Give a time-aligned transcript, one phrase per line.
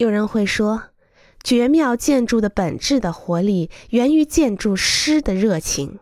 [0.00, 0.84] 有人会说，
[1.44, 5.98] 绝妙建筑的本质的活力源于建筑师的热情。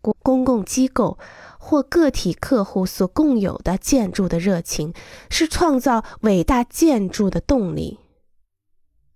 [0.00, 1.18] 公公共机构
[1.58, 4.94] 或个体客户所共有的建筑的热情，
[5.28, 7.98] 是创造伟大建筑的动力。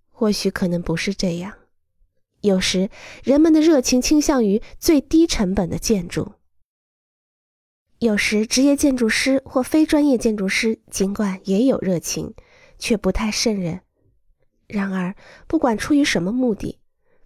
[0.09, 1.53] 或许可能不是这样，
[2.41, 2.89] 有时
[3.23, 6.33] 人们的热情倾向于最低成本的建筑。
[7.99, 12.33] 有时职业建筑师或非专业建筑师尽管也有热情。
[12.81, 13.79] 却不太胜任。
[14.67, 15.15] 然而，
[15.47, 16.79] 不管出于什么目的，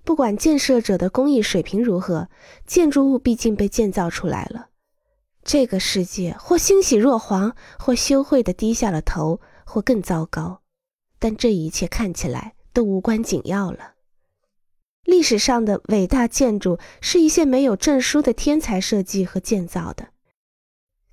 [0.03, 2.30] 不管建设者的工艺水平如何，
[2.67, 4.70] 建筑物毕竟被建造出来了。
[5.44, 10.61] 这个世界或欣喜若狂，或羞愧地低下了头，或更糟糕。
[11.20, 13.94] 但这一切看起来都无关紧要了。
[15.03, 20.09] 历史上的伟大建筑是一些没有证书的天才设计和建造的。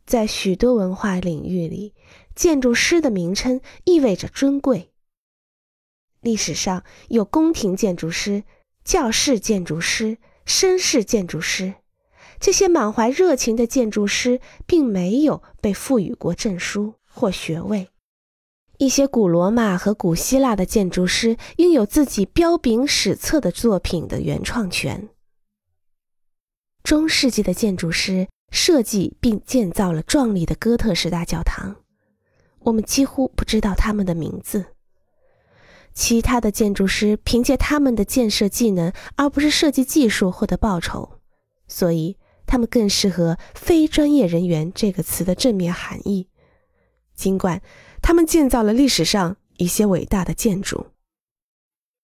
[0.05, 1.95] 在许多文化领域里，
[2.35, 4.91] 建筑师的名称意味着尊贵。
[6.21, 8.45] 历史上有宫廷建筑师、
[8.85, 11.75] 教室建筑师、绅士建筑师，
[12.39, 17.89] 这些满怀热情的建筑师并没有被赋予过证书或学位。
[18.79, 25.09] 一些古罗马和古希腊的建筑师拥有自己彪炳史册的作品的原创权。
[26.83, 28.29] 中世纪的建筑师。
[28.53, 31.75] 设计并建造了壮丽的哥特式大教堂，
[32.61, 34.67] 我们几乎不知道他们的名字。
[35.95, 41.19] 其他的建筑师凭借他们的建设技能，而不是设计技术获得报酬，
[41.67, 46.29] 所以他们更适合“非专业人员”这个词的正面含义。
[47.15, 47.63] 尽管
[48.01, 50.87] 他们建造了历史上一些伟大的建筑。